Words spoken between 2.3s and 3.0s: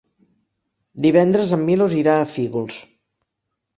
Fígols.